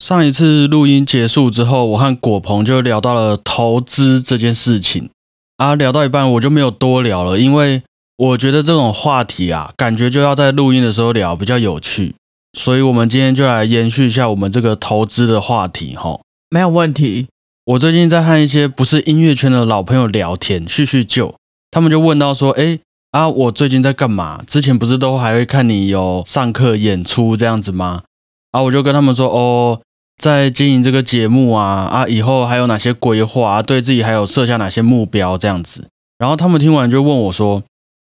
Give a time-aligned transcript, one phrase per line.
[0.00, 5.10] 上一次录音结束之后，我和果鹏就聊到了投资这件事情
[5.58, 7.82] 啊，聊到一半我就没有多聊了，因为
[8.16, 12.14] 我觉得这种话题啊，感觉就要在录音的时候聊比较有趣，
[12.58, 16.18] 所以我们今天就来延续一下我们这个投资的话题哈。
[16.48, 17.26] 没有问题。
[17.66, 21.34] 我最近在和一些不是音乐圈的老朋友聊天，叙叙旧，
[21.70, 22.78] 他们就问到说：“哎
[23.10, 24.42] 啊，我最近在干嘛？
[24.46, 28.04] 之前不是都还会看你有上课演出这样子吗？”
[28.50, 29.82] 啊，我就跟他们说：“哦。”
[30.20, 33.62] 在经营这个节目啊啊，以后还有哪些规划啊？
[33.62, 35.88] 对自己还有设下哪些目标这样子？
[36.18, 37.62] 然后他们听完就问我说：“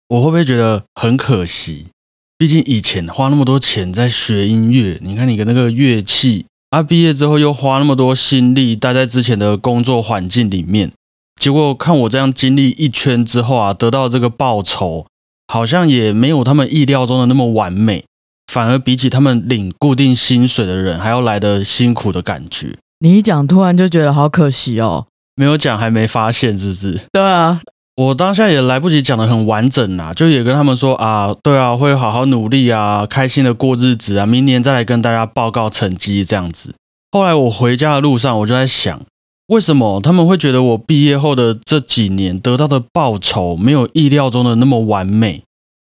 [0.09, 1.87] 我会不会觉得很可惜？
[2.37, 10.93] 毕竟以前花那么多钱在学音乐，你看你的那个乐器啊，毕业之后又花那么多心力待在之前的工作环境里面，
[11.41, 15.07] 结果看我这样经历一圈之后啊，得到这个报酬，
[15.49, 18.05] 好像也没有他们意料中的那么完美。”
[18.51, 22.77] 反而比起他们领固定薪水的人还要来的辛苦的感觉。
[23.01, 25.07] 你一讲，突然就觉得好可惜哦。
[25.35, 27.01] 没有讲，还没发现，是不是？
[27.13, 27.61] 对啊，
[27.97, 36.75] 我当下也来不及讲的很完整啊，就也跟他们说啊，对啊，会好好努力啊，开心的过日子啊，明年再来跟大家报告成绩这样子。
[37.11, 39.01] 后来我回家的路上，我就在想，
[39.49, 45.43] 为什么他们会觉得我毕业后的这几年得到的报酬没有意料中的那么完美？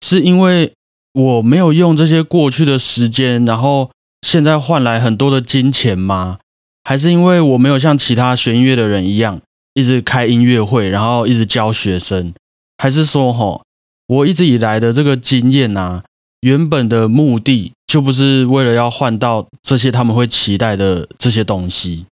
[0.04, 0.72] 是因为？
[1.18, 3.90] 我没有用这些过去的时间，然后
[4.22, 6.38] 现在换来很多的金钱吗？
[6.84, 9.40] 还是因为我没有像其他学音乐的人一样，
[9.74, 12.32] 一直开音乐会，然后一直教学生？
[12.76, 13.62] 还是说，吼，
[14.06, 16.04] 我一直以来的这个经验啊，
[16.42, 22.06] 原本的目的就不是为了要换到这些他们会期待的这些东西？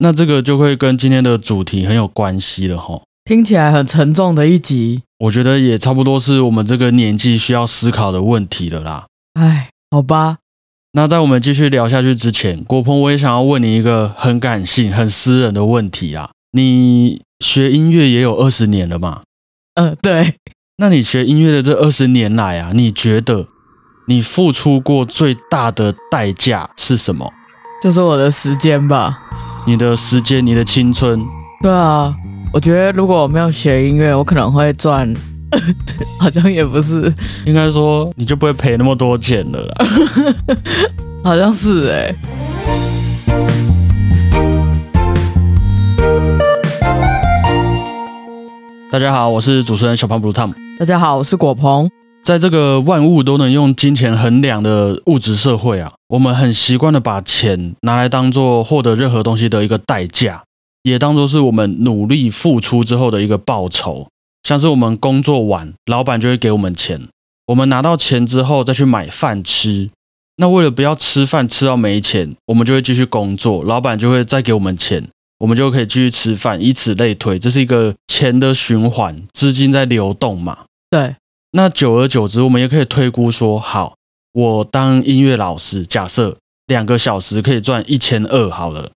[0.00, 3.02] 那这个就会跟今天的主题很有关系了，吼。
[3.24, 9.06] 听起来很沉重的一集，我觉得也差不多是我们这个年纪需要思考的问题了啦。
[9.34, 10.38] 哎，好吧。
[10.94, 16.30] 那在我们继续聊下去之前，国鹏，我也想要问你一个很感性、很私人的问题啊。
[16.50, 19.22] 你学音乐也有二十年了嘛？
[19.74, 20.34] 嗯，对。
[20.78, 23.46] 那你学音乐的这二十年来啊，你觉得
[24.08, 27.32] 你付出过最大的代价是什么？
[27.80, 29.20] 就是我的时间吧。
[29.68, 31.24] 你的时间，你的青春。
[31.62, 32.12] 对啊。
[32.54, 35.10] 我觉得如果我没有学音乐，我可能会赚，
[36.20, 37.10] 好像也不是，
[37.46, 39.86] 应该说你就不会赔那么多钱了啦。
[41.24, 42.14] 好像是哎。
[48.90, 50.52] 大家好，我是主持人小胖 blue tom。
[50.78, 51.88] 大家好，我是果鹏。
[52.22, 60.42] 在这个万物都能用金钱衡量的物质社会啊，我们很习惯的把钱拿来当做获得任何东西的一个代价。
[60.82, 64.08] 也当做是我们努力付出之后的一个报酬，
[64.42, 67.08] 像是我们工作完，老板就会给我们钱，
[67.46, 69.90] 我们拿到钱之后再去买饭吃。
[70.36, 80.64] 那为了不要吃饭吃到没钱，我们就会继续工作，老板就会再给我们钱，我们就可以继续吃饭，以此类推，这是一个钱的循环，资金在流动嘛。
[80.90, 81.14] 对，
[81.52, 83.94] 那久而久之，我们也可以推估说，好，
[84.32, 88.90] 我当音乐老师，假设两个小时可以赚一千二，好了。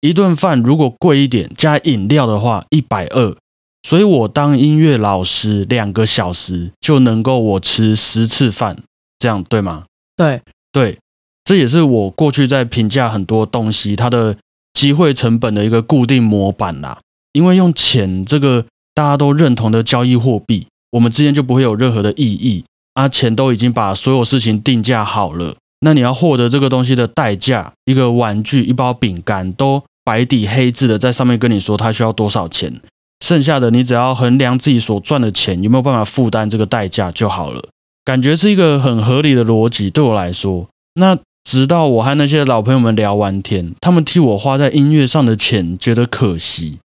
[0.00, 3.36] 一顿饭如果贵一点，加饮料的话一百二，
[3.82, 8.82] 所以我当音乐老师两个小时就能够我吃十次饭，
[9.18, 9.86] 这样对吗？
[10.16, 10.98] 对对，
[11.44, 14.36] 这也是我过去在评价很多东西它的
[14.72, 17.00] 机会成本的一个固定模板啦。
[17.32, 25.56] 因为用钱这个大家都认同的交易货币，我们之间就不会有任何的意义啊，钱都已经把所有事情定价好了。
[25.80, 32.80] 那你要获得这个东西的代价，一个玩具、一包饼干，都白底黑字的在上面跟你说他需要多少钱，
[33.20, 37.68] 剩下的你只要衡量自己所赚的钱有没有办法负担这个代价就好了。
[38.06, 40.66] 感觉是一个很合理的逻辑，对我来说。
[40.94, 46.78] 那直到我和那些老朋友们聊完天，他们替我花在音乐上的钱觉得可惜，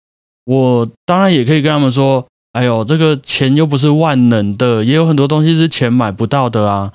[0.45, 6.93] 我当然也可以跟他们说：“哎呦，这个钱又不是万能的，也有很多东西是钱买不到的啊。”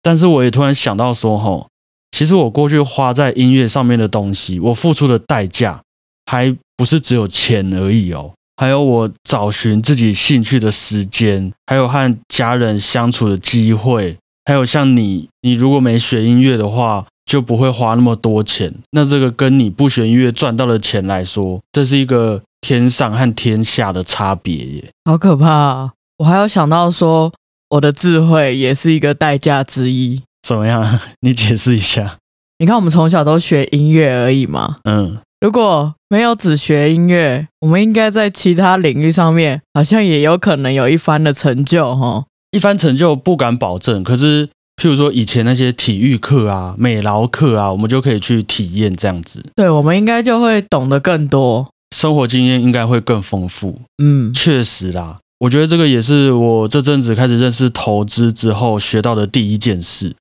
[0.00, 1.68] 但是我也突然想到说，吼，
[2.12, 5.80] 其实我过去花在音乐上面的东西，我付出的代价
[6.26, 18.72] 还不是只有钱而已哦，还有我找寻自己兴趣的时间，还有和家人相处的机会，还有像你，你如果没学音乐的话，就不会花那么多钱。
[18.92, 25.92] 那这个跟你不学音乐赚到的钱来说，这是一个天上和天下的差别耶，好可怕啊！
[26.18, 27.32] 我还要想到说。
[27.68, 30.22] 我的智慧也是一个代价之一。
[30.46, 31.00] 怎么样？
[31.22, 32.18] 你解释一下。
[32.58, 34.76] 你看，我们从小都学音乐而已嘛。
[34.84, 35.18] 嗯。
[35.40, 42.24] 如果没有只学音乐，我们应该在其他领域上面好像也有可能有一番的成就，哈。
[42.52, 44.46] 一番成就不敢保证，可是
[44.76, 51.68] 譬如说以前那些体育课啊、美劳课啊，我们就可以去体验这样子，对我们应该就会懂得更多。
[51.94, 53.80] 生活经验应该会更丰富。
[54.02, 60.14] 嗯，确实啦，我觉得这个也是我这阵子开始认识投资之后学到的第一件事，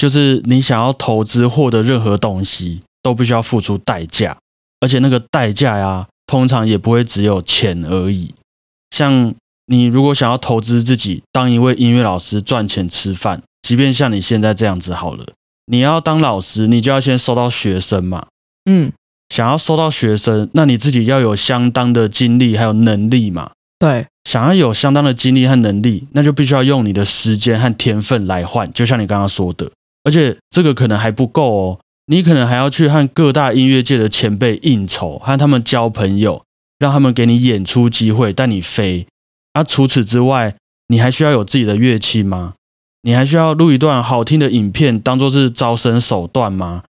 [0.00, 4.34] 就是你想要投资获得任何东西，都必须要付出代价，
[4.80, 8.34] 而且那个代价呀，通常也不会只有钱而已。
[8.96, 9.34] 像
[9.66, 15.26] 你如果想要投资自己当一位音乐老师赚钱吃饭，即便像你现在这样子好了，
[15.66, 18.28] 你要当老师，你就要先收到学生嘛。
[18.64, 18.90] 嗯，
[19.28, 23.50] 想要收到学生，那你自己要有相当的精力还有能力嘛。
[23.78, 28.72] 对，想要有相当的精力和能力，那就必须要用你的时间和天分来换。
[28.72, 29.70] 就像你刚刚说的，
[30.04, 36.42] 而且这个可能还不够哦，你可能还要去和各大音乐界的前辈应酬，和他们交朋友，
[36.78, 39.06] 让他们给你演出机会，带你飞。
[39.54, 40.54] 那除此之外，
[40.88, 42.54] 你还需要有自己的乐器吗？
[43.02, 46.82] 你还需要录一段好听的影片，当做是招生手段吗？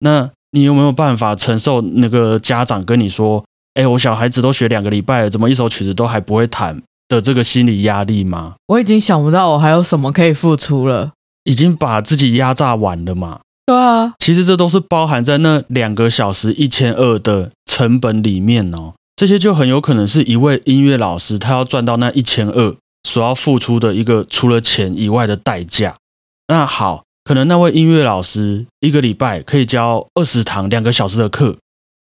[0.00, 3.44] 那你有没有办法承受那个家长跟你说
[3.74, 8.56] ：“哎，我小孩子都学两个礼拜了，怎么一首曲子都还不会弹？”的这个心理压力吗？
[8.66, 11.12] 我已经想不到我还有什么可以付出了，
[11.48, 13.40] 已经把自己压榨完了嘛？
[13.64, 18.92] 对啊，其实这都是包含在那两个小时一千二的成本里面哦。
[19.16, 25.96] 这些就很有可能是一位音乐老师他要赚到那一千二所要付出的一个除了钱以外的代价。
[26.48, 31.56] 那好，可能那位音乐老师一个礼拜可以教二十堂两个小时的课，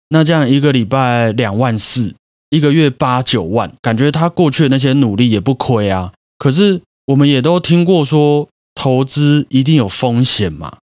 [0.09, 2.13] 那这样一个礼拜两万四。
[2.49, 6.13] 一个月八九万，感觉他过去的那些努力也不亏啊。
[6.37, 8.47] 可是我们也都听过说，
[8.77, 10.77] 投资一定有风险嘛。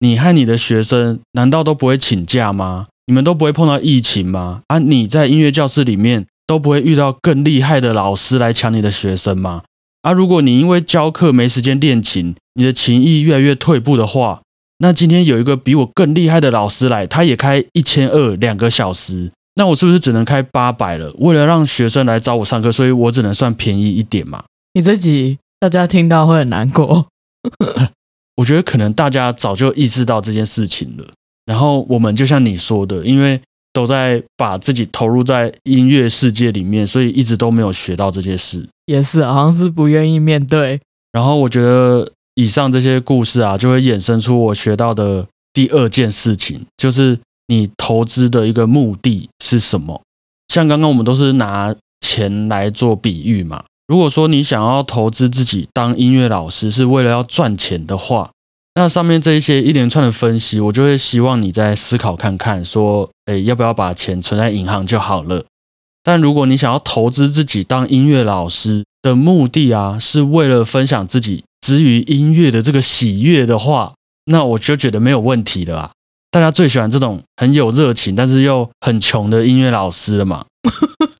[0.00, 2.88] 你和你的学生难道都不会请假吗？
[3.06, 4.62] 你们都不会碰到疫情吗？
[4.66, 9.62] 啊，你在音乐教室里面都不会遇到更厉害的老师来抢你的学生吗？
[10.02, 14.42] 啊，如果你因为教课没时间练琴，你的琴艺越来越退步的话，
[14.78, 19.30] 那今天有一个比我更厉害的老师来，他也开一千二两个小时。
[19.54, 21.12] 那我是不是只能开八百了？
[21.18, 24.44] 为了让学生来找我上课，所以我只能算便宜一点嘛？
[24.74, 27.08] 你这集大家听到会很难过。
[28.36, 31.04] 我觉得可能大家早就意识到这件事情了。
[31.44, 33.40] 然后我们就像你说的，因为
[33.72, 38.68] 都在把自己投入在音乐世界里面，所以一直都没有学到这些事。
[38.86, 40.80] 也是，好像是不愿意面对。
[41.12, 47.18] 然后我觉得以上这些故事啊，就会衍生出我学到的第二件事情，就是。
[47.50, 50.02] 你投资的一个目的是什么？
[50.48, 53.64] 像刚刚我们都是拿钱来做比喻嘛。
[53.88, 58.30] 如果说你想要投资自己当音乐老师是为了要赚钱的话，
[58.74, 65.42] 那上面这一些一连串的分析，我就会希望你再思考看看，说，诶，要不要把钱存在银行就好了？
[66.04, 73.94] 但如果你想要投资自己当音乐老师的目的啊，是为了分享自己之于音乐的这个喜悦的话，
[74.26, 75.90] 那我就觉得没有问题了啊。
[76.30, 80.44] 大家最喜欢这种很有热情，但是又很穷的音乐老师了嘛？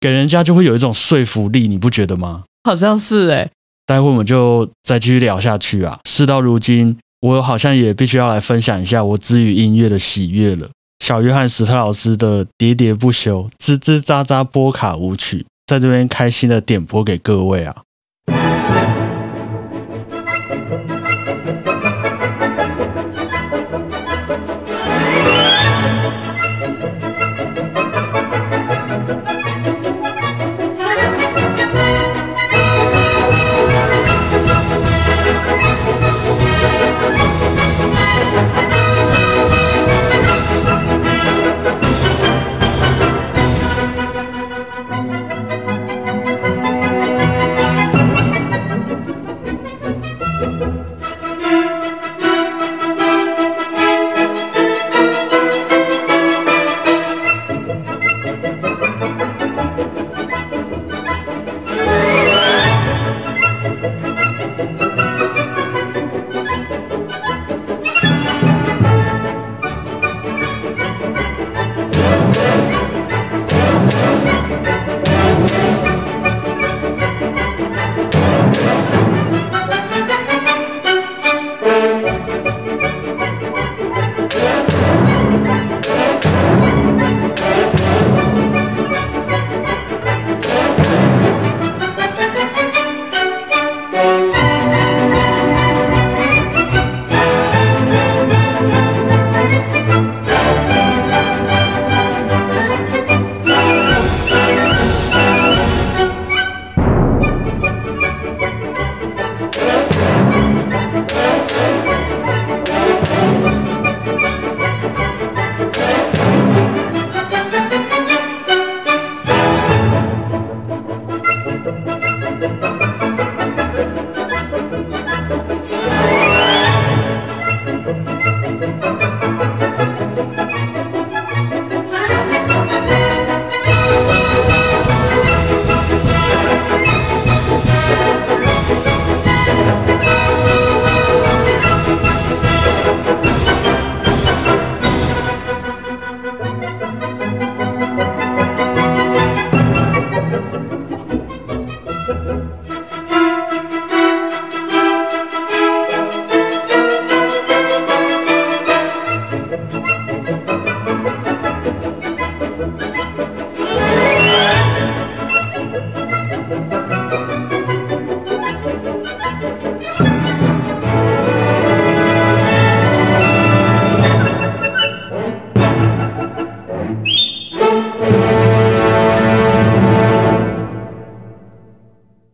[0.00, 2.44] 给人家就会有一种说服力，你不觉得吗？
[2.64, 3.50] 好像是哎。
[3.86, 5.98] 待会我们就再继续聊下去啊。
[6.08, 10.70] 事到如今，我好像也必须要来分享一下我之于音乐的喜悦了。
[11.04, 17.82] 小约翰史特老师的喋喋不休、吱吱喳喳波卡舞曲，在这边开心的点播给各位啊。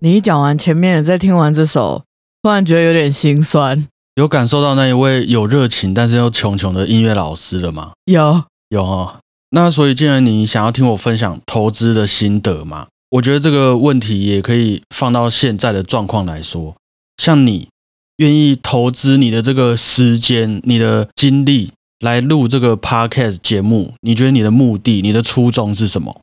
[0.02, 2.02] 你一讲完前面，再听完这首，
[2.42, 3.86] 突然觉得有点心酸。
[4.14, 7.92] 有感受到那一位有热情但是又穷穷的音乐老师了吗？
[8.06, 9.18] 有有哦。
[9.50, 16.74] 那所以，既然你想要听我分享投资的心得嘛，我觉得这个问题也可以放到现在的状况来说。
[17.22, 17.68] 像你
[18.16, 26.18] 愿意投资你的这个时间、你的精力来录这个 podcast 节目，你觉得你的目的、你的初衷是什么？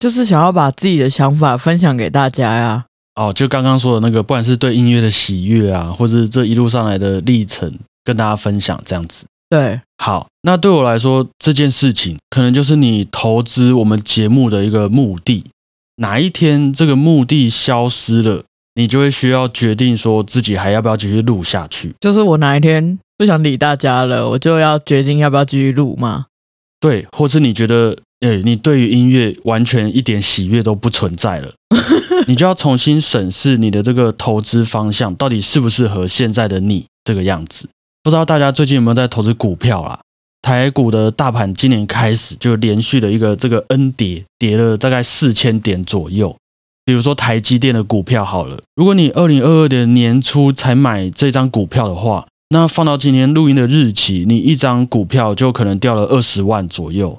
[0.00, 2.86] 就是想要把自己的想法分享给大家呀。
[3.14, 9.24] 哦，就刚刚说的那个，不管是对音乐的喜悦啊，或者这一路上来的历程，跟大家分享这样子。
[9.48, 15.44] 对，好，那对我来说，这件事情可能就是你投资我们节目的一个目的。
[15.96, 21.92] 哪一天这个目的消失了，你就会需要决定说自己还要不要继续录下去。
[22.00, 26.26] 就是我哪一天不想理大家了，我就要决定要不要继续录吗？
[26.78, 31.52] 对，或是你觉得，哎，你对于音乐完全一点喜悦都不存在了。
[32.28, 37.68] 你就要重新审视你的这个投资方向，到底适不适合现在的你这个样子？
[38.02, 40.00] 不知道大家最近有没有在投资股票啊？
[40.42, 46.36] 台股的大盘今年开始就连续的一个这个 N 跌，跌了大概四千点左右。
[46.84, 57.18] 比如说台积电的股票好了，如果你二零二二年年初才买这张股票的话，那放到今天录音的日期，你一张股票就可能掉了二十万左右。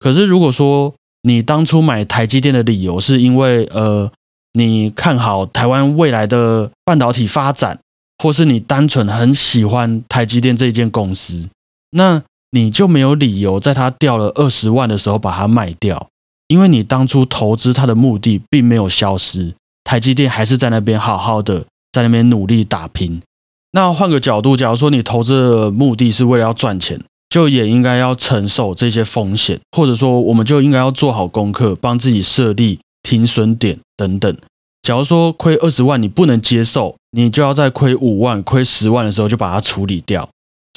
[0.00, 0.92] 可是如果说
[1.22, 4.10] 你当初买台积电的理由是因为呃。
[4.52, 7.78] 你看好台湾未来的半导体发展，
[8.18, 11.48] 或是你单纯很喜欢台积电这一间公司，
[11.92, 16.08] 那你就没有理由在它掉了二十万的时候把它卖掉，
[16.48, 19.54] 因为你当初投资它的目的并没有消失，
[19.84, 23.22] 台积电还是在那边好好的在那边努力打拼。
[23.70, 32.78] 那换个角度，假如说你投资的目的是为了要赚钱，就也应该要承受这些风险，或者说我们就应该要做好功课，帮自己设立。
[33.02, 34.36] 停损点等等，
[34.82, 40.28] 假如说亏二十万你不能接受，你就要在亏五万、亏十万的时候就把它处理掉。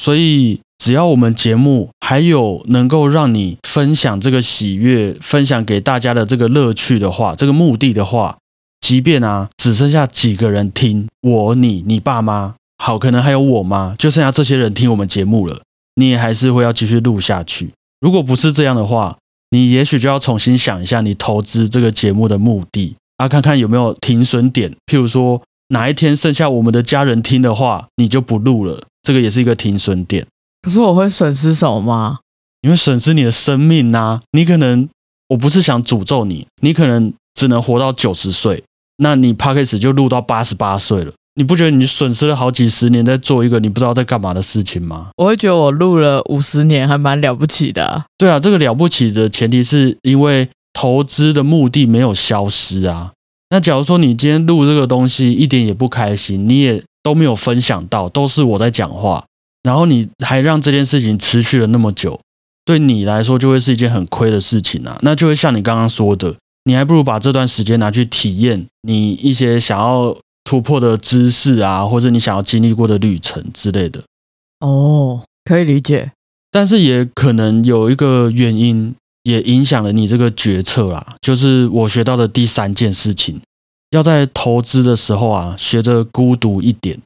[0.01, 8.38] 所以，只要我们节目还有能够让你分享这个喜悦、分享给大家的这个乐趣的话，这个目的的话，
[8.79, 15.62] 即便啊只剩下几个人听，我、你、你爸妈，好，可能还有我妈，就剩下这些人听我们节目了，
[15.96, 17.72] 你也还是会要继续录下去。
[18.00, 19.18] 如果不是这样的话，
[19.50, 24.76] 你也许就要重新想一下，你投资这个节目的目的啊，看看有没有停损点。
[24.86, 30.26] 譬如说，哪一天剩下我们的家人听的话，你就不录了，这个也是一个停损点。
[30.62, 32.20] 可是我会损失什么吗？
[32.62, 34.22] 你会损失你的生命呐！
[34.32, 34.88] 你可能，
[35.28, 38.64] 我不是想诅咒你，你可能只能活到九十岁，
[38.98, 41.14] 那你 p a c k a g e 就录到八十八岁了。
[41.36, 45.10] 你不觉得你损失了好几十年在做一个你不知道在干嘛的事情吗？
[45.18, 48.06] 我会觉得我录了五十年还蛮了不起的。
[48.20, 53.13] 对啊，这个了不起的前提是因为投资的目的没有消失啊。
[53.50, 59.25] 那假如说你今天录这个东西一点也不开心，你也都没有分享到，都是我在讲话，
[59.63, 62.20] 然后你还让这件事情持续了那么久，
[62.63, 65.00] 对你来说就会是一件很亏的事情啊。
[65.02, 66.36] 那就会像你刚刚说的，
[66.66, 70.16] 你还不如把这段时间拿去体验你一些想要。
[70.44, 74.04] 突破的知识啊，或者你想要经历过的旅程之类的，
[74.60, 76.12] 哦，可以理解。
[76.52, 81.16] 但是也可能有一个原因，也影响了你这个决策啦。
[81.22, 83.42] 就是我学到的第三件事情，
[83.90, 87.00] 要在投资的时候啊，学着孤独一点。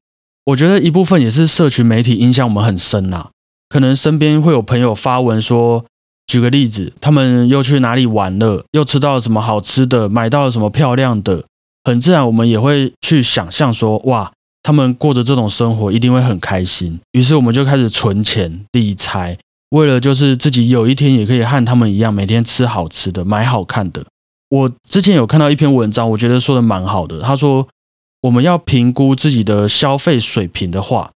[0.46, 3.30] 我觉得一部分也是社群媒体影响我们很深啦。
[3.70, 5.86] 可能身边会有朋友发文说，
[6.26, 11.44] 举个例子，他们又去哪里玩了，又吃到了什么好吃的，买到了什么漂亮的。
[11.88, 14.30] 很自然，我们也会去想象说，哇，
[14.62, 17.00] 他们过着这种生活一定会很开心。
[17.14, 19.38] 于是我们就开始存钱理财，
[19.70, 24.06] 为了就是自己有一天也可以和他们一样，每天吃好吃的，买好看的。
[24.50, 27.22] 我之前有看到一篇文章，我觉得说的蛮好的。
[27.22, 27.66] 他说，
[28.24, 31.12] 我们要评估自己的消费水平的话，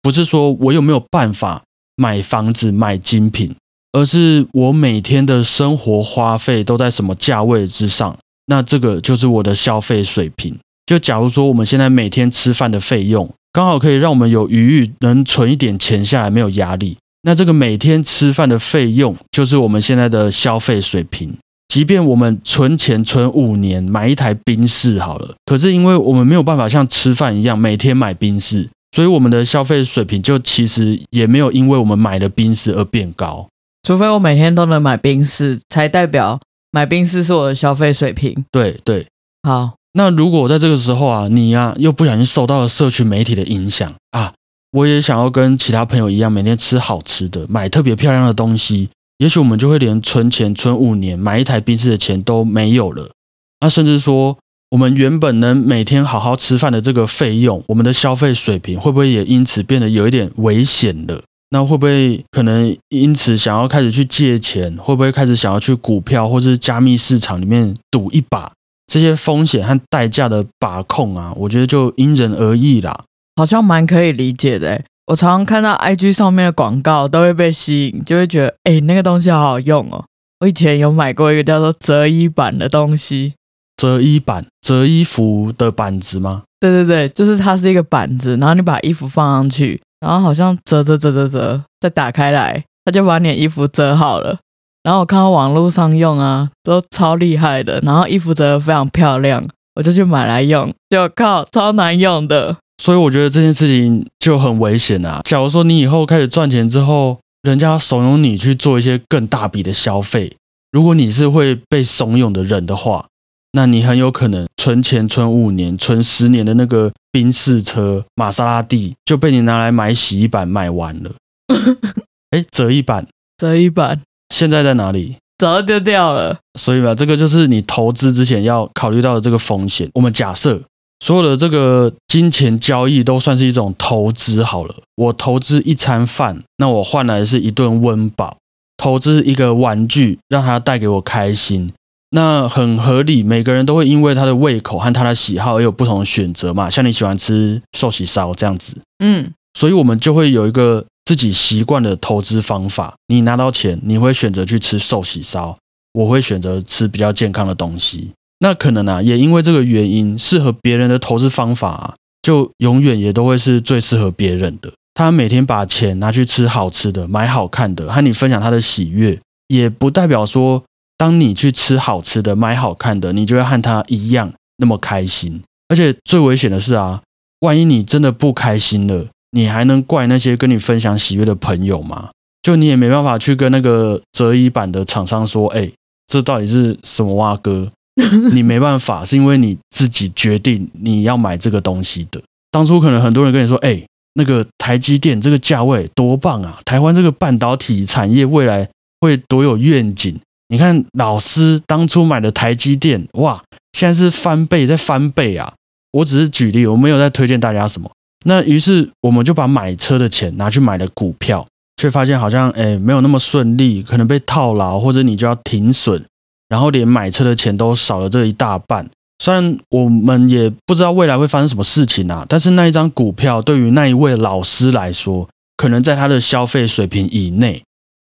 [0.00, 1.62] 不是说我有没有办法
[1.96, 3.54] 买房子、买精品，
[3.92, 8.16] 而是我每天的生活花费都在什么价位之上。
[8.46, 10.56] 那这个就是我的消费水平。
[10.86, 16.96] 就假如说我们现在每天吃饭的费用，刚好可以让我们有余裕，能存一点钱下来，没有压力。
[17.22, 21.32] 那这个每天吃饭的费用，就是我们现在的消费水平。
[21.68, 33.48] 即便我们存钱存五年，买一台宾士好了，可是因为我们没有办法像吃饭一样每天买宾士，所以我们的消费水平就其实也没有因为我们买了宾士而变高。
[33.82, 36.38] 除非我每天都能买冰室，才代表。
[36.74, 39.06] 买冰室是我的消费水平，对对，
[39.44, 39.74] 好。
[39.92, 44.32] 那如果在这个时候啊，你呀又不小心受到了社群媒体的影响啊，
[44.72, 48.88] 我也想要跟其他朋友一样，每天吃好吃的，买特别漂亮的东西，
[49.18, 53.12] 也许我们就会连存钱存五年买一台冰室的钱都没有了。
[53.60, 54.36] 那甚至说，
[54.70, 61.22] 我们原本能每天好好吃饭的这个费用，我们的消费水平会不会也因此变得有一点危险了？
[61.54, 64.76] 那会不会可能因此想要开始去借钱？
[64.76, 68.50] 会不会开始想要去股票或是加密市场里面赌一把？
[68.92, 73.04] 这些风险和代价的把控啊，我觉得就因人而异啦。
[73.36, 74.82] 好像蛮可以理解的。
[75.06, 80.04] 我常常看到 IG 上面的广告，都会被吸引，就会觉得，哎，那个东西好好用哦。
[80.40, 83.34] 我以前有买过一个叫做折衣板的东西，
[83.76, 86.42] 折衣板，折衣服的板子吗？
[86.58, 94.38] 对对对，就是它是一个板子，然后你把衣服放上去，然后好像折折折折折，再打开来，它就把你的衣服折好了。
[94.82, 99.42] 然后我看到网络上用啊，都超厉害的，然后衣服折得非常漂亮，
[99.76, 102.54] 我就去买来用，就靠，超难用的。
[102.82, 105.22] 所以我觉得这件事情就很危险啊！
[105.24, 110.36] 假如说你以后开始赚钱之后，人家怂恿你去做一些更大笔的消费，
[110.70, 113.06] 如果你是会被怂恿的人的话，
[113.54, 121.12] 那你很有可能存钱存五年、存十年的那个宾士车、玛莎拉蒂就被你拿来买洗衣板买完了。
[122.30, 123.06] 哎，折一板，
[123.38, 124.00] 折一板
[124.34, 125.16] 现在在哪里？
[125.38, 126.38] 早就丢掉了。
[126.58, 129.88] 所以吧，这个就是你投资之前要考虑到的这个风险。
[129.94, 130.60] 我们假设。
[131.04, 134.74] 所有的这个金钱交易都算是一种投资好了。
[134.94, 138.38] 我投资一餐饭，那我换来的是一顿温饱；
[138.78, 141.70] 投资一个玩具，让它带给我开心，
[142.14, 143.24] 那很合理。
[143.24, 146.70] 每个人都会因为他的胃口和他的喜好而有不同的选择嘛。
[146.70, 152.94] 像你喜欢吃寿喜烧这样子，嗯，所以我们就会有一个自己习惯的投资方法。
[153.08, 155.58] 你拿到钱，你会选择去吃寿喜烧，
[155.92, 158.12] 我会选择吃比较健康的东西。
[158.38, 164.72] 那可能啊，也因为这个原因，适合别人的投资方法啊，就永远也都会是最适合别人的。
[164.94, 170.62] 他每天把钱拿去吃好吃的、买好看的，和你分享他的喜悦，也不代表说，
[170.96, 175.42] 当你去吃好吃的、买好看的，你就会和他一样那么开心。
[175.68, 177.02] 而且最危险的是啊，
[177.40, 182.10] 万一你真的不开心了，你还能怪那些跟你分享喜悦的朋友吗？
[182.42, 185.70] 就你也没办法去跟那个折衣板的厂商说，哎，
[186.06, 187.70] 这到底是什么蛙哥？
[188.32, 192.20] 你没办法，是因为你自己决定你要买这个东西的。
[192.50, 193.82] 当初可能很多人跟你说：“哎，
[194.14, 196.60] 那个台积电这个价位多棒啊！
[196.64, 198.68] 台湾这个半导体产业未来
[199.00, 205.54] 会多有愿景。”你看老师当初买的台积电，哇，现在是翻倍在翻倍啊！
[205.92, 207.90] 我只是举例，我没有在推荐大家什么。
[208.26, 216.04] 那于是我们就把买车的钱拿去买了股票，却发现好像哎没有那么顺利，可能被套牢，或者你就要停损。
[216.48, 218.88] 然后连买车的钱都少了这一大半。
[219.18, 227.62] 虽然我们也不知道未来会发生什么事情啊，但是那一张股票对于那一位老师来说，可能在他的消费水平以内。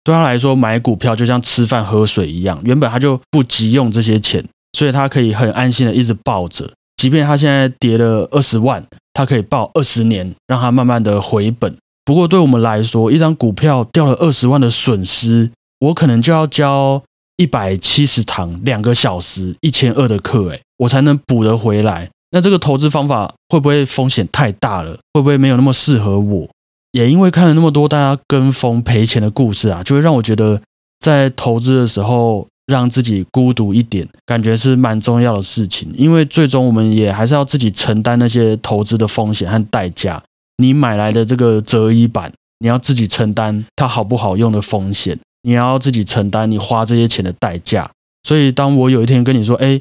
[0.05, 4.45] 对他来说，买股票就像吃饭喝水一样，原本他就不急用这些钱，
[4.77, 6.71] 所以他可以很安心的一直抱着。
[6.97, 11.77] 即便他现在跌了二十万，他可以抱二十年，让他慢慢的回本。
[12.05, 17.03] 不过对我们来说，一张股票掉了二十万的损失，我可能就要交。
[17.39, 22.09] 一百七十堂两个小时一千二的课，诶，我才能补得回来。
[22.31, 24.93] 那这个投资方法会不会风险太大了？
[25.15, 26.49] 会不会没有那么适合我？
[26.93, 30.61] 也因为看了那么多大家跟风赔钱的故事啊，就会让我觉得
[31.01, 35.93] 在投资的时候让自己孤独一点，感觉是蛮重要的事情。
[35.97, 40.23] 因为最终我们也还是要自己承担那些投资的风险和代价。
[40.59, 45.19] 你买来的这个折衣板，你要自己承担它好不好用的风险。
[45.43, 47.91] 你要自己承担你花这些钱的代价，
[48.23, 49.81] 所以当我有一天跟你说，哎，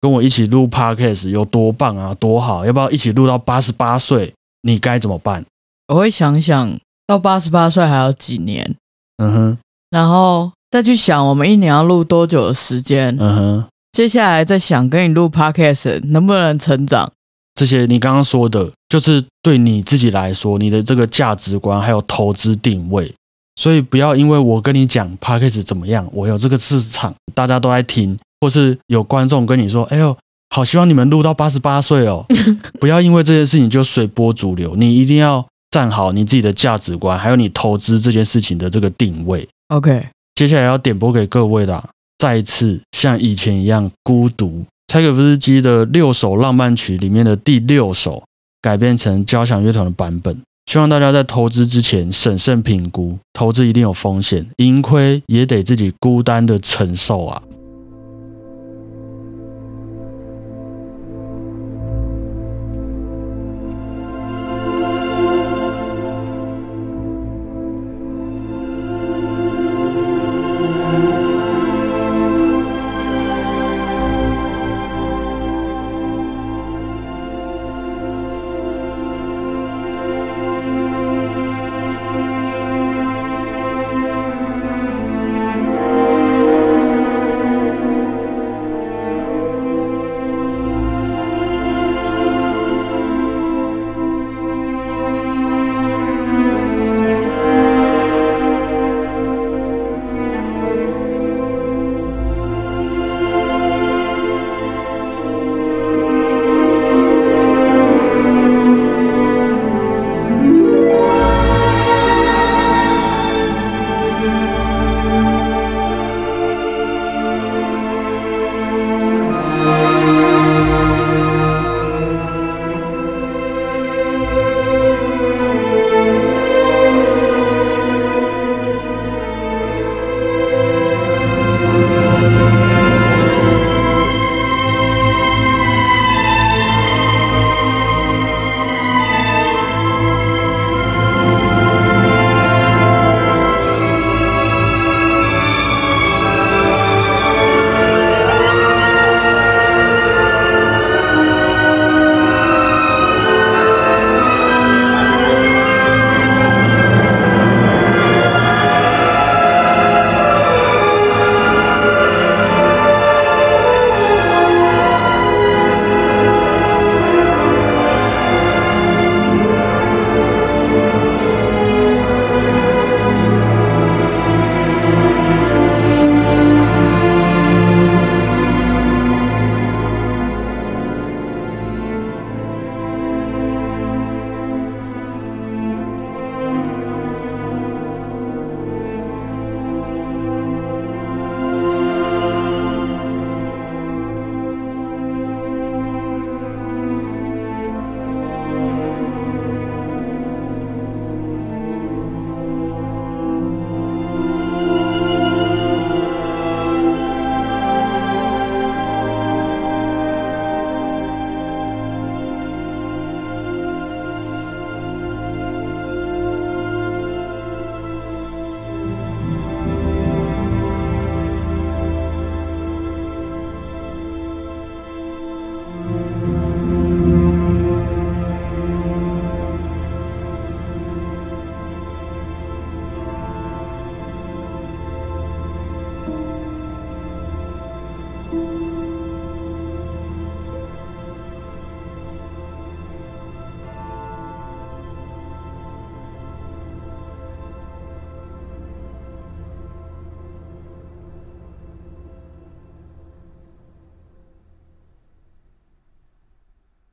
[0.00, 4.32] 跟我一起录 podcast 有多棒啊，多好，要不要一起录到八十八岁？
[4.62, 5.44] 你该怎么办？
[5.88, 8.76] 我会想想到八十八岁还有几年，
[9.18, 9.58] 嗯哼，
[9.90, 17.12] 然后再去想我们一年要录多久的时间，嗯哼，接下来再想跟你录 podcast 能不能成长，
[17.54, 23.12] 这些你刚刚说的，就是对你自己来说，你的这个价值观还有投资定位。
[23.56, 30.16] 所以不要因为我跟你讲 p a c k a g e 怎么样，我有这个市场，大家都在听，或是有观众跟你说，哎呦，
[30.48, 32.24] 好希望你们录到八十八岁哦。
[32.80, 39.48] 不要因为这件事情就随波逐流，你一定要站好你自己的价值观，还有你投资这件事情的这个定位。
[39.68, 40.06] OK，
[40.36, 41.82] 接下来要点播给各位的，
[42.18, 44.64] 再一次像以前一样孤独。
[44.88, 48.22] 柴可夫斯基的六首浪漫曲里面的第六首，
[48.60, 50.38] 改编成交响乐团的版本。
[50.66, 57.42] 希望大家在投资之前审慎评估，投资一定有风险，盈亏也得自己孤单的承受啊。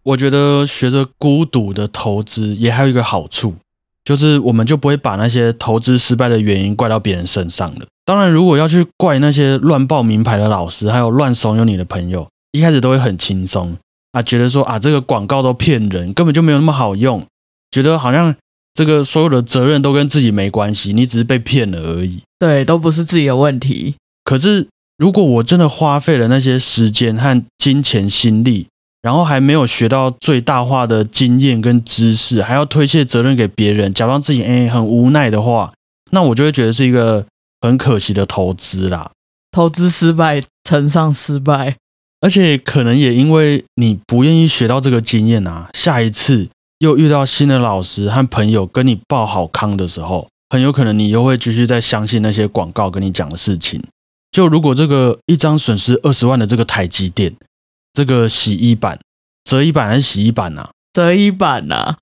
[0.10, 3.54] 我觉得学着孤独的投资也还有一个好处，
[4.04, 7.86] 就是我们就不会把那些投资失败的原因怪到别人身上了。
[8.06, 13.78] 当然，如果要去怪那些乱报名牌的老师，还有乱怂恿你的朋友，一开始都会很轻松
[14.12, 17.24] 啊，觉得说啊这个广告都骗人，根本就没有那么好用，
[17.70, 18.36] 觉得好像
[18.74, 22.24] 这个所有的责任都跟自己没关系，你只是被骗了而已。
[22.40, 23.94] 对，都不是自己的问题。
[24.24, 24.68] 可是
[24.98, 28.66] 如果我真的花费了那些时间和金钱心力，
[29.02, 35.72] 然后还没有学到最大化的经验跟知识，还要推卸责任给别人，假装自己哎很无奈的话，
[36.12, 37.26] 那我就会觉得是一个
[37.62, 39.12] 很可惜的投资啦。
[39.52, 41.78] 投资失败乘上失败，
[42.20, 53.82] 而且可能也因为你不愿意学到这个经验啊，下一次又遇到新的老师和朋友跟你报好康的时候，很有可能你又会继续再相信那些广告跟你讲的事情。
[54.32, 57.34] 就如果这个一张损失二十万的这个台积电。
[57.94, 59.00] 这个洗衣板，
[59.44, 60.70] 折衣板还是洗衣板呐？
[60.94, 61.96] 折衣板呐。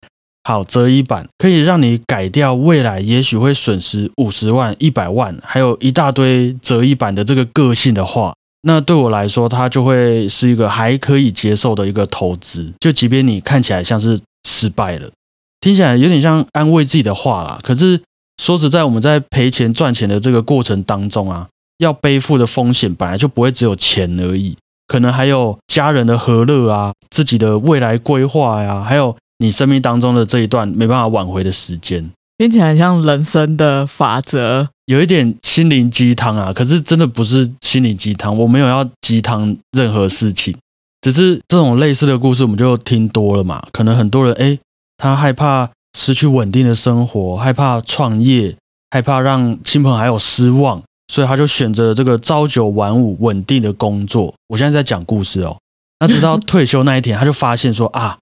[0.44, 12.74] 好，折衣板可以让你改掉未来也许会损失五十万、一百万，还有一大堆折衣板的这个个性的话，那对我来说，它就会是一个还可以接受的一个投资。
[12.80, 15.12] 就即便你看起来像是失败了，
[15.60, 17.60] 听起来有点像安慰自己的话啦。
[17.62, 18.02] 可是
[18.42, 24.56] 说实在，我们在赔钱赚钱的这个过程当中啊，要背负的风险本来就不会只有钱而已。
[24.88, 36.54] 可能还有家人的和乐啊，自己的未来规划呀，还有你生命当中的这一段没办法挽回的时间，听起来像人生的法则，有一点心灵鸡汤啊。
[36.54, 40.56] 可是真的不是心灵鸡汤，我没有要鸡汤任何事情，
[41.02, 43.62] 只是这种类似的故事我们就听多了嘛。
[43.72, 44.60] 可能很多人诶，
[44.98, 48.56] 他害怕失去稳定的生活，害怕创业，
[48.90, 50.82] 害怕让亲朋好友失望。
[51.08, 54.34] 所以他就选择这个朝九晚五稳定的工作。
[54.48, 55.58] 我现在在讲故事哦。
[56.00, 58.18] 那直到退休那一天，他就发现说啊，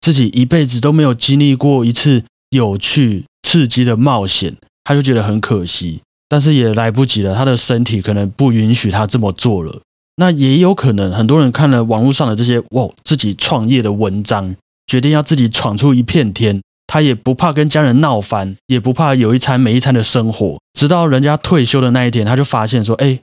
[0.00, 6.00] 自己一辈子都没有经历过一次有趣刺激的冒险，他就觉得很可惜。
[6.28, 9.80] 但是也来不及了，他的身体可能不允许他这么做了。
[10.16, 14.54] 那也有可能很多人看了网络上的这些哇自己创业的文章，
[14.86, 16.60] 决定要自己闯出一片天。
[16.92, 20.58] 他也不怕跟家人闹翻，也不怕有一餐没一餐的生活。
[20.74, 23.20] 直到人家退休的那一天，他就发现说：“哎，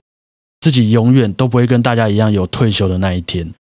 [0.61, 3.53] 自己永远都不会跟大家一样有退休的那一天。”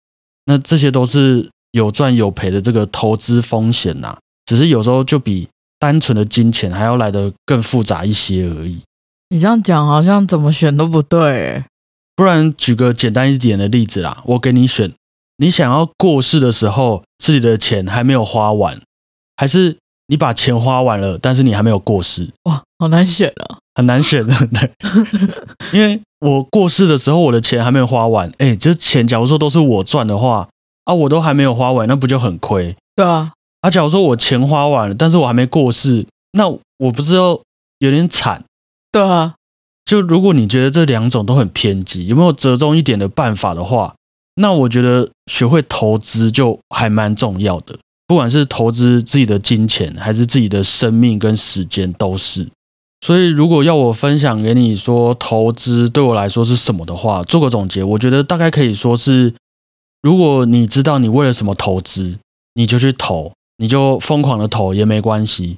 [0.46, 4.16] 那这些都是有赚有赔的这个投资风险呐，
[4.46, 8.80] 只是有时候就比单纯的金钱还要来得更复杂一些而已。
[9.30, 11.64] 你这样讲好像怎么选都不对。
[12.16, 14.94] 不然举个简单一点的例子啦，我给你选：
[15.38, 18.80] 你想要过世的时候，自己的钱还没有花完，
[19.36, 19.78] 还是？
[20.08, 24.72] 你把钱花完了，但是你还没有过世，哇，好难选啊，很难选的， 对，
[25.74, 30.48] 因为我过世的时候，我的钱还没有花完，哎，这钱假如说都是我赚的话，
[30.84, 32.76] 啊，我都还没有花完，那不就很亏？
[32.96, 37.42] 对啊，啊，假如说我钱花完了，但是我还没过世，那我不是要
[37.80, 38.44] 有点惨？
[38.92, 39.34] 对啊，
[39.86, 43.96] 就如果你觉得这两种都很偏激，有没有折中一点的办法的话，
[44.36, 47.78] 那我觉得学会投资就还蛮重要的。
[48.08, 52.48] 不管是投资自己的金钱，还是自己的生命跟时间，都是。
[53.02, 59.34] 所以，如果要我分享给你说投资对我来说是什么的话，做个总结，我觉得大概可以说是：
[60.02, 62.18] 如果你知道你为了什么投资，
[62.54, 65.58] 你就去投，你就疯狂的投也没关系。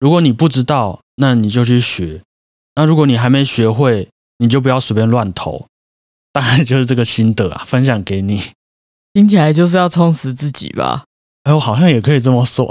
[0.00, 2.22] 如果你不知道，那你就去学。
[2.74, 4.08] 那如果你还没学会，
[4.38, 5.66] 你就不要随便乱投。
[6.32, 8.42] 大概就是这个心得啊，分享给你。
[9.12, 11.04] 听起来就是要充实自己吧。
[11.48, 12.68] 哎，我好像也可以这么说。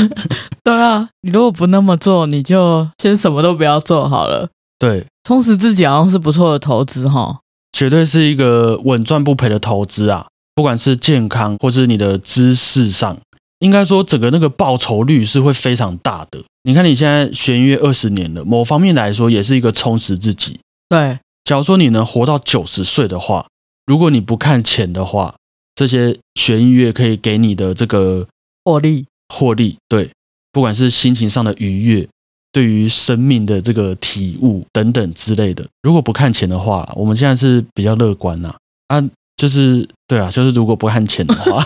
[0.64, 4.48] 对啊，你如果不那么做，你就先什么都不要做好了。
[4.78, 7.40] 对，充实自己好像是不错的投资哈，
[7.72, 10.28] 绝对是一个稳赚不赔的投资啊！
[10.54, 13.18] 不管是健康或是你的知识上，
[13.58, 16.42] 应该说整个那个报酬率是会非常大的。
[16.62, 20.58] 你看你现在学音乐二十年了，某方面来说也是一个充实自己。
[20.88, 23.46] 对，假如说你能活到九十岁的话，
[23.84, 25.34] 如果你不看钱的话。
[25.76, 28.26] 这些学音乐可以给你的这个
[28.64, 30.10] 获利，获利对，
[30.50, 32.08] 不管是心情上的愉悦，
[32.50, 38.56] 对于生命的这个体悟等等之类的，如果不看钱的话，我们现在是比较乐观呐
[38.88, 39.04] 啊，
[39.36, 41.62] 就是对啊，就是如果不看钱的话，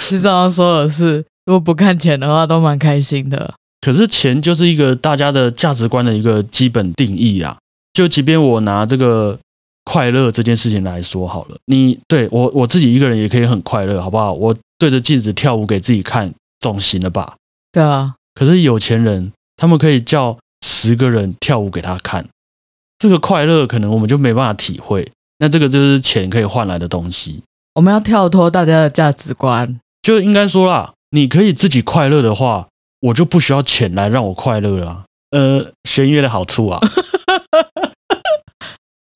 [0.00, 3.54] 是这样说的是，如果不看钱的话，都蛮开心的。
[3.82, 7.58] 可是钱就是一个大家的价值观的一个基本定义啊，
[7.92, 9.38] 就即便我拿这个。
[9.86, 14.32] 快乐这件事情来说好了，你对我我自己一个人也可以很快乐，好不好？
[14.32, 17.36] 我对着镜子跳舞给自己看，总行了吧？
[17.70, 18.14] 对啊。
[18.34, 22.26] 可是有钱人，他们可以叫十个人跳舞给他看，
[22.98, 25.10] 这个快乐可能我们就没办法体会。
[25.38, 27.42] 那这个就是钱可以换来的东西。
[27.74, 29.78] 我们要跳脱大家的价值观。
[30.02, 32.66] 就应该说啦，你可以自己快乐的话，
[33.00, 35.04] 我就不需要钱来让我快乐了啊。
[35.30, 36.80] 呃，学音乐的好处啊。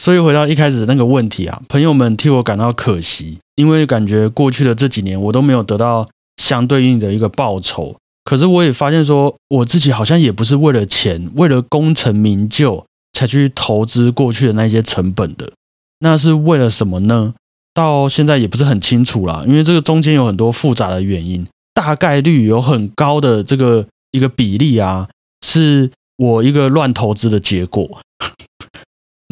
[0.03, 6.09] 所以回到一开始那个问题啊，朋友们替我感到可惜，因为感觉过去的这几年我都没有得到
[6.39, 7.95] 相对应的一个报酬。
[8.25, 12.83] 可是我也发现说，我自己好像也不是为了钱、为了功成名就
[13.13, 15.53] 才去投资过去的那些成本的。
[15.99, 17.35] 那是为了什么呢？
[17.75, 25.11] 到现在也不是很清楚啦，因为这个中间有很多复杂的原因，大概率有很高的这个一个比例啊，
[25.47, 28.01] 是我一个乱投资的结果。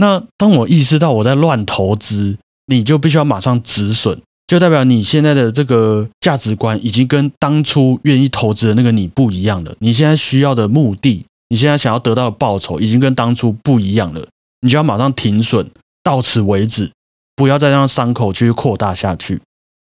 [0.01, 9.75] 那当我意识到我在乱投资，你就必须要马上止损，就代表你现在的这个价值观已经跟当初愿意投资的那个你不一样了。
[9.81, 14.25] 你现在需要的目的，你现在想要得到的报酬，已经跟当初不一样了。
[14.61, 15.69] 你就要马上停损，
[16.05, 16.93] 到此为止，
[17.35, 19.41] 不要再让伤口继续扩大下去。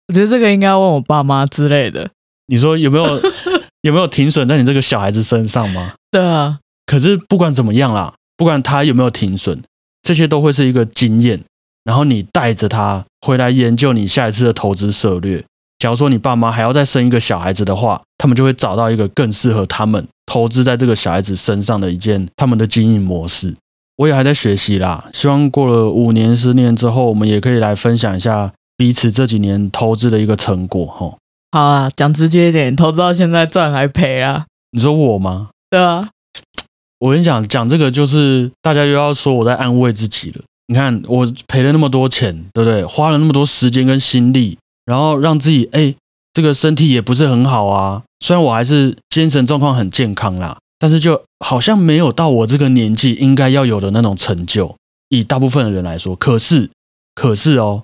[0.08, 2.08] 我觉得这个应该问我爸妈之类的。
[2.46, 3.20] 你说有没有
[3.82, 5.92] 有没有停损在你这个小孩子身上吗？
[6.10, 6.60] 对啊。
[6.86, 9.62] 可是不管怎么样啦，不管他有没有停损。
[10.06, 11.42] 这些都会是一个经验，
[11.82, 15.44] 然后你带着他回来研究你下一次的投资策略。
[15.80, 23.52] 假如说你爸妈还要再生一个小孩子的话，他们就会找到一个更适合他们投资在这个小孩子身上的一件他们的经营模式。
[23.96, 30.86] 我也还在学习啦，希望过了五年、十年之后，我们也可以来分享一下彼此这几年投资的一个成果。
[30.86, 31.16] 哈，
[31.50, 34.46] 好啊，讲直接一点，投资到现在赚还赔啊？
[34.70, 35.48] 你说我吗？
[35.68, 36.10] 对啊。
[36.98, 40.40] 我跟你讲，讲这个就是大家又要说我在安慰自己了。
[40.68, 42.84] 你看我赔了那么多钱，对不对？
[42.84, 45.94] 花了那么多时间跟心力，然后让自己哎，
[46.32, 48.02] 这个身体也不是很好啊。
[48.20, 54.74] 虽然我还是精神状况很健康啦，但是就好像没有到我这个年纪应该要有的那种成就。
[55.10, 56.70] 以大部分的人来说，可是
[57.14, 57.82] 可是哦，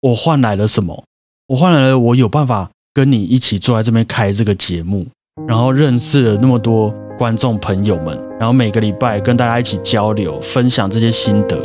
[0.00, 1.04] 我换来了什么？
[1.48, 5.06] 我换来了我有办法跟你一起坐在这边开这个节目，
[5.46, 6.94] 然后认识了那么多。
[7.18, 11.58] 观众朋友们，然后每个礼拜跟大家一起交流、分享这些心得，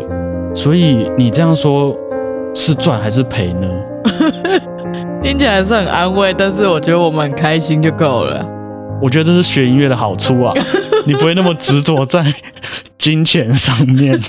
[0.56, 1.96] 所以你这样说，
[2.56, 3.68] 是赚还是赔呢？
[5.22, 8.46] 听起来是很安慰，但是我觉得我们很开心就够了。
[9.02, 10.54] 我觉得这是学音乐的好处啊，
[11.06, 12.24] 你不会那么执着在
[12.98, 14.20] 金钱上面。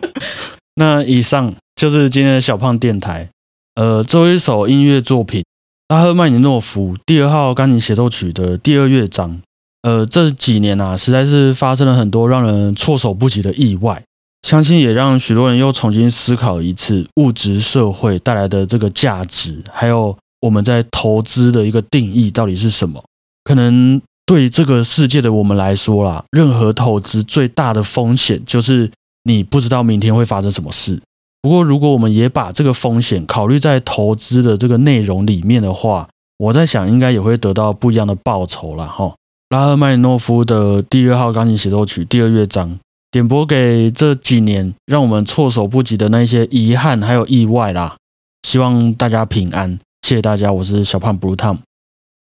[0.76, 3.28] 那以上就是今天的小胖电台，
[3.74, 5.44] 呃，做一首音乐作品，
[5.88, 9.40] 拉赫曼尼诺夫第二号钢琴协奏曲的第二乐章。
[9.84, 14.02] 呃，这几年啊，实在是发生了很多让人措手不及的意外，
[14.40, 23.04] 相信也让许多人又重新思考一次物质社会带来的这个价值，还有我们在投资的一个定义到底是什么？
[23.44, 28.90] 可能对这个世界的我们来说啦，任何投资最大的风险就是
[29.24, 30.98] 你不知道明天会发生什么事。
[31.42, 39.14] 不过，如果我们也把这个风险考虑在投资的这个内容里面的话，我在想，应该也会得到不一样的报酬了哈。
[39.54, 42.76] 拉赫曼诺夫的第二号钢琴协奏曲第二乐章，
[43.12, 47.94] 点播给这几年让我们措手不及的那些遗憾还有意外啦。
[48.42, 51.58] 希望大家平安，谢谢大家，我是小胖 Blue Tom。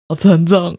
[0.07, 0.77] 好沉重，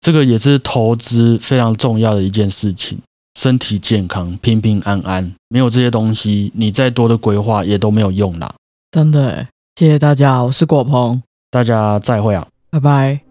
[0.00, 3.00] 这个也是投资非常重要的一件事情，
[3.36, 8.54] 身体健康、平平安安，没有这些东西，你再多的规划也都没有用啦。
[8.92, 13.29] 真的，谢谢大家，我是果鹏，大家再会啊，拜拜。